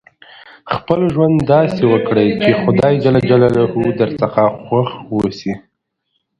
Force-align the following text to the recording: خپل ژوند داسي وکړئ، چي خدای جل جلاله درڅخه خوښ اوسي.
خپل 0.73 0.99
ژوند 1.13 1.35
داسي 1.51 1.85
وکړئ، 1.93 2.27
چي 2.43 2.51
خدای 2.61 2.93
جل 3.03 3.15
جلاله 3.29 3.63
درڅخه 3.99 4.45
خوښ 4.65 4.87
اوسي. 5.11 5.53